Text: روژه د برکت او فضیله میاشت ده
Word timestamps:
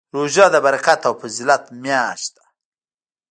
روژه 0.15 0.45
د 0.53 0.55
برکت 0.65 1.01
او 1.07 1.13
فضیله 1.21 1.55
میاشت 1.83 2.29
ده 2.35 2.43